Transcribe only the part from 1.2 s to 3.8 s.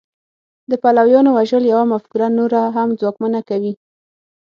وژل یوه مفکوره نوره هم ځواکمنه کوي